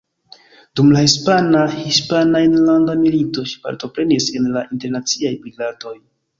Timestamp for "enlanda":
2.47-2.97